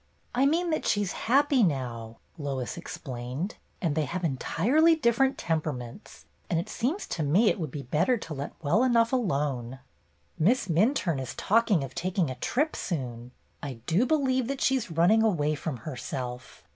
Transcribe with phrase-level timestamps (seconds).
[0.33, 5.37] "I mean that she 's happy now," Lois ex plained, "and they have entirely different
[5.37, 9.77] temperaments, and it seems to me it would be better to let well enough alone."
[10.39, 13.31] "Miss Minturne is talking of taking a trip soon.
[13.61, 16.63] I do believe that she 's running away from herself.